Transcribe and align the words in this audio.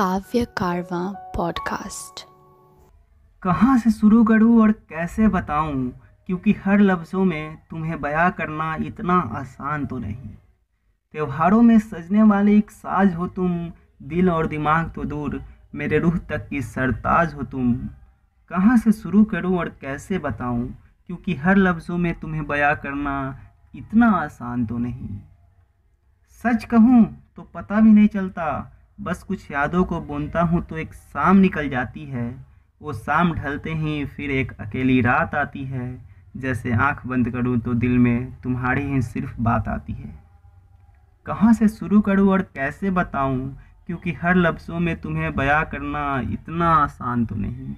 काव्य 0.00 0.44
कारवा 0.44 1.32
पॉडकास्ट 1.36 2.26
कहाँ 3.42 3.78
से 3.78 3.90
शुरू 3.90 4.24
करूँ 4.24 4.62
और 4.62 4.72
कैसे 4.72 5.28
बताऊँ? 5.28 5.90
क्योंकि 6.26 6.52
हर 6.52 6.80
लफ्ज़ों 6.80 7.24
में 7.24 7.56
तुम्हें 7.70 8.00
बयां 8.00 8.30
करना 8.30 8.74
इतना 8.74 9.18
आसान 9.18 9.86
तो 9.86 9.98
नहीं। 9.98 10.28
त्योहारों 11.12 11.62
में 11.62 11.78
सजने 11.78 12.22
वाले 12.22 12.58
एक 12.58 12.70
साज 12.70 13.14
हो 13.14 13.26
तुम, 13.26 13.70
दिल 14.02 14.30
और 14.30 14.46
दिमाग 14.46 14.92
तो 14.94 15.04
दूर, 15.04 15.42
मेरे 15.74 15.98
रूह 15.98 16.16
तक 16.16 16.48
की 16.48 16.62
सरताज 16.62 17.34
हो 17.34 17.42
तुम। 17.42 17.74
कहाँ 18.48 18.76
से 18.76 18.92
शुरू 18.92 19.24
करूँ 19.24 19.58
और 19.58 19.68
कैसे 19.68 20.18
बताऊँ? 20.18 20.74
क्योंकि 21.06 21.34
हर 21.34 21.56
लफ्ज़ों 21.56 21.98
में 21.98 22.20
तुम्हें 22.20 22.46
बयां 22.46 22.76
करना 22.76 23.38
इतना 23.74 24.10
आसान 24.10 24.66
तो 24.66 24.78
नहीं। 24.78 25.08
सच 26.28 26.64
कहूँ 26.64 27.32
तो 27.36 27.42
पता 27.42 27.80
भी 27.80 27.92
नहीं 27.92 28.08
चलता 28.08 28.76
बस 29.00 29.22
कुछ 29.22 29.50
यादों 29.50 29.84
को 29.84 30.00
बुनता 30.00 30.42
हूँ 30.42 30.62
तो 30.62 30.76
एक 30.76 30.94
शाम 30.94 31.36
निकल 31.36 31.68
जाती 31.68 32.04
है। 32.04 32.46
वो 32.82 32.92
शाम 32.92 33.32
ढलते 33.34 33.74
ही 33.74 34.04
फिर 34.04 34.30
एक 34.30 34.52
अकेली 34.60 35.00
रात 35.00 35.34
आती 35.34 35.64
है। 35.64 36.04
जैसे 36.36 36.72
आँख 36.72 37.06
बंद 37.06 37.30
करूँ 37.30 37.58
तो 37.60 37.74
दिल 37.74 37.98
में 37.98 38.32
तुम्हारी 38.42 38.82
ही 38.82 39.02
सिर्फ़ 39.02 39.40
बात 39.40 39.68
आती 39.68 39.92
है। 39.92 40.18
कहाँ 41.26 41.52
से 41.52 41.68
शुरू 41.68 42.00
करूँ 42.00 42.30
और 42.30 42.42
कैसे 42.42 42.90
बताऊँ? 42.90 43.58
क्योंकि 43.86 44.12
हर 44.12 44.36
लफ्ज़ों 44.36 44.80
में 44.80 45.00
तुम्हें 45.00 45.36
बयां 45.36 45.64
करना 45.64 46.20
इतना 46.32 46.70
आसान 46.74 47.26
तो 47.26 47.34
नहीं। 47.34 47.74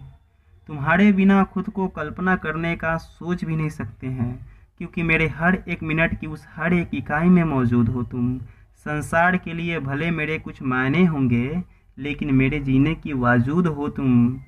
तुम्हारे 0.66 1.12
बिना 1.12 1.44
खुद 1.44 1.70
को 1.70 1.88
कल्पना 1.88 2.36
करने 2.36 2.76
का 2.76 2.96
सोच 2.96 3.44
भी 3.44 3.56
नहीं 3.56 3.68
सकते 3.68 4.06
हैं। 4.06 4.48
क्योंकि 4.78 5.02
मेरे 5.02 5.28
हर 5.28 5.62
एक 5.68 5.82
मिनट 5.82 6.20
की 6.20 6.26
उस 6.26 6.46
हर 6.56 6.74
एक 6.74 6.90
इकाई 6.94 7.28
में 7.28 7.44
मौजूद 7.44 7.88
हो 7.88 8.02
तुम। 8.02 8.40
संसार 8.86 9.36
के 9.36 9.52
लिए 9.52 9.80
भले 9.80 10.10
मेरे 10.10 10.38
कुछ 10.38 10.62
मायने 10.62 11.04
होंगे, 11.04 11.62
लेकिन 11.98 12.34
मेरे 12.34 12.60
जीने 12.60 12.94
की 12.94 13.12
वाजूद 13.12 13.66
हो 13.66 13.88
तुम। 13.88 14.40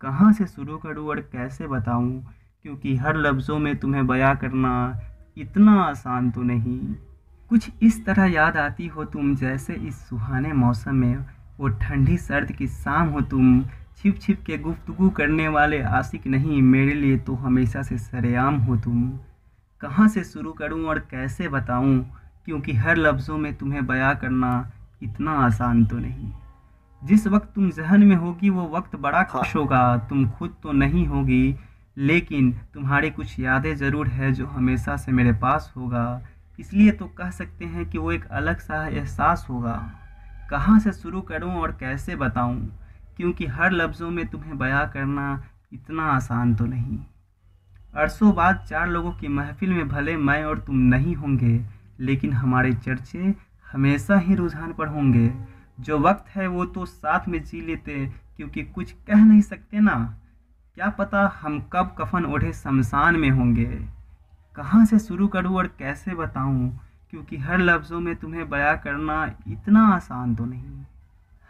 कहाँ 0.00 0.32
से 0.32 0.46
शुरू 0.46 0.78
करूँ 0.78 1.08
और 1.08 1.20
कैसे 1.20 1.66
बताऊँ? 1.66 2.34
क्योंकि 2.62 2.96
हर 2.96 3.16
लफ्ज़ों 3.16 3.58
में 3.58 3.76
तुम्हें 3.76 4.06
बयां 4.06 4.36
करना 4.36 5.00
इतना 5.38 5.82
आसान 5.82 6.30
तो 6.30 6.42
नहीं। 6.42 6.78
कुछ 7.50 7.70
इस 7.82 8.06
तरह 8.06 8.24
याद 8.24 8.56
आती 8.56 8.86
हो 8.86 9.04
तुम, 9.04 9.34
जैसे 9.36 9.74
इस 9.74 10.08
सुहाने 10.08 10.52
मौसम 10.52 10.94
में 10.94 11.24
वो 11.60 11.68
ठंडी 11.68 12.16
सर्द 12.16 12.52
की 12.52 12.66
शाम 12.66 13.08
हो 13.08 13.20
तुम। 13.20 13.64
छिप 13.96 14.18
छिप 14.20 14.42
के 14.46 14.58
गुफ्तगु 14.58 15.10
करने 15.10 15.48
वाले 15.48 15.82
आशिक 15.82 16.26
नहीं, 16.26 16.62
मेरे 16.62 16.94
लिए 16.94 17.18
तो 17.18 17.34
हमेशा 17.34 17.82
से 17.82 17.98
सरेआम 17.98 18.54
हो 18.54 18.76
तुम। 18.76 19.18
कहाँ 19.80 20.08
से 20.08 20.24
शुरू 20.24 20.52
करूँ 20.52 20.84
और 20.84 20.98
कैसे 20.98 21.48
बताऊँ? 21.48 22.10
क्योंकि 22.48 22.72
हर 22.72 22.96
लफ्ज़ों 22.96 23.36
में 23.38 23.54
तुम्हें 23.54 23.86
बयां 23.86 24.14
करना 24.16 24.50
इतना 25.02 25.32
आसान 25.38 25.84
तो 25.84 25.98
नहीं। 25.98 26.30
जिस 27.02 27.26
वक्त 27.26 27.48
तुम 27.54 27.70
जहन 27.70 28.02
में 28.02 28.14
होगी 28.16 28.50
वो 28.50 28.66
वक्त 28.68 28.96
बड़ा 28.96 29.22
खुश 29.22 29.54
होगा। 29.56 29.96
तुम 29.98 30.28
खुद 30.28 30.54
तो 30.62 30.72
नहीं 30.72 31.06
होगी 31.06 31.56
लेकिन 31.96 32.50
तुम्हारी 32.74 33.10
कुछ 33.10 33.38
यादें 33.40 33.74
ज़रूर 33.76 34.08
है 34.08 34.32
जो 34.32 34.46
हमेशा 34.46 34.96
से 34.96 35.12
मेरे 35.12 35.32
पास 35.32 35.72
होगा। 35.76 36.22
इसलिए 36.58 36.90
तो 36.92 37.06
कह 37.06 37.30
सकते 37.30 37.64
हैं 37.64 37.88
कि 37.90 37.98
वो 37.98 38.12
एक 38.12 38.26
अलग 38.32 38.58
सा 38.58 38.86
एहसास 38.88 39.46
होगा। 39.50 39.78
कहाँ 40.50 40.78
से 40.80 40.92
शुरू 40.92 41.20
करूँ 41.20 41.54
और 41.54 41.76
कैसे 41.80 42.16
बताऊँ? 42.16 42.60
क्योंकि 43.16 43.46
हर 43.46 43.72
लफ्ज़ों 43.72 44.10
में 44.10 44.26
तुम्हें 44.26 44.58
बयां 44.58 44.86
करना 44.88 45.32
इतना 45.72 46.10
आसान 46.12 46.54
तो 46.54 46.66
नहीं। 46.66 46.98
अरसों 47.94 48.34
बाद 48.34 48.66
चार 48.70 48.88
लोगों 48.88 49.12
की 49.12 49.28
महफिल 49.28 49.70
में 49.70 49.88
भले 49.88 50.16
मैं 50.16 50.44
और 50.44 50.58
तुम 50.58 50.76
नहीं 50.76 51.14
होंगे 51.14 51.77
लेकिन 51.98 52.32
हमारे 52.32 52.72
चर्चे 52.74 53.34
हमेशा 53.66 54.18
ही 54.18 54.34
रुझान 54.34 54.72
पर 54.72 54.88
होंगे। 54.88 55.30
जो 55.80 55.98
वक्त 55.98 56.28
है 56.28 56.46
वो 56.46 56.64
तो 56.64 56.84
साथ 56.86 57.28
में 57.28 57.42
जी 57.44 57.60
लेते, 57.60 58.06
क्योंकि 58.36 58.62
कुछ 58.64 58.92
कह 59.06 59.24
नहीं 59.24 59.40
सकते 59.42 59.80
ना। 59.80 59.94
क्या 60.76 60.88
पता 60.88 61.26
हम 61.42 61.60
कब 61.72 61.94
कफन 61.98 62.24
ओढ़े 62.24 62.52
शमशान 62.52 63.16
में 63.16 63.30
होंगे। 63.30 63.64
कहाँ 64.56 64.84
से 64.86 64.98
शुरू 64.98 65.28
करूँ 65.28 65.56
और 65.56 65.66
कैसे 65.78 66.14
बताऊँ? 66.14 66.78
क्योंकि 67.10 67.36
हर 67.36 67.58
लफ्ज़ों 67.58 68.00
में 68.00 68.14
तुम्हें 68.16 68.48
बयां 68.50 68.76
करना 68.76 69.24
इतना 69.48 69.86
आसान 69.86 70.34
तो 70.34 70.44
नहीं। 70.44 70.84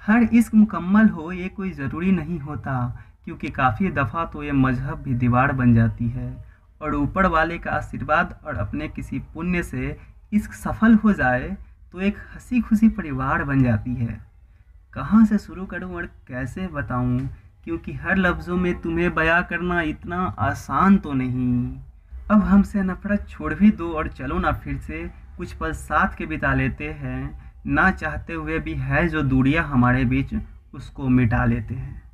हर 0.03 0.22
इश्क 0.22 0.54
मुकम्मल 0.54 1.08
हो 1.08 1.31
ये 1.32 1.48
कोई 1.48 1.70
ज़रूरी 1.70 2.12
नहीं 2.12 2.38
होता, 2.38 3.04
क्योंकि 3.25 3.48
काफ़ी 3.50 3.91
दफ़ा 3.91 4.25
तो 4.25 4.42
ये 4.42 4.53
मज़हब 4.53 4.98
भी 4.98 5.14
दीवार 5.14 5.53
बन 5.53 5.75
जाती 5.75 6.08
है। 6.08 6.47
और 6.81 6.94
ऊपर 6.94 7.26
वाले 7.26 7.58
का 7.58 7.70
आशीर्वाद 7.70 8.38
और 8.44 8.56
अपने 8.56 8.88
किसी 8.88 9.19
पुण्य 9.34 9.62
से 9.62 9.97
इश्क 10.33 10.53
सफल 10.53 10.94
हो 10.94 11.12
जाए 11.12 11.56
तो 11.93 12.00
एक 12.00 12.16
हँसी 12.19 12.61
खुशी 12.61 12.89
परिवार 12.89 13.44
बन 13.44 13.62
जाती 13.62 13.94
है। 13.94 14.21
कहाँ 14.94 15.25
से 15.27 15.39
शुरू 15.39 15.66
करूँ 15.66 15.94
और 15.94 16.06
कैसे 16.06 16.66
बताऊँ? 16.66 17.28
क्योंकि 17.65 17.93
हर 17.93 18.16
लफ्ज़ों 18.16 18.56
में 18.56 18.81
तुम्हें 18.81 19.15
बयां 19.15 19.43
करना 19.43 19.83
इतना 19.83 20.34
आसान 20.38 20.99
तो 20.99 21.12
नहीं। 21.12 21.78
अब 22.31 22.43
हमसे 22.43 22.83
नफरत 22.83 23.27
छोड़ 23.28 23.55
भी 23.55 23.71
दो 23.71 23.93
और 23.93 24.09
चलो 24.09 24.38
ना 24.38 24.53
फिर 24.53 24.78
से, 24.78 25.11
कुछ 25.37 25.53
पल 25.53 25.72
साथ 25.72 26.17
के 26.17 26.27
बिता 26.27 26.55
लेते 26.55 26.84
हैं। 26.84 27.53
ना 27.67 27.91
चाहते 27.91 28.33
हुए 28.33 28.59
भी 28.59 28.75
है 28.75 29.09
जो 29.09 29.22
दूरियाँ 29.22 29.65
हमारे 29.65 30.05
बीच, 30.05 30.34
उसको 30.75 31.09
मिटा 31.09 31.44
लेते 31.44 31.75
हैं। 31.75 32.07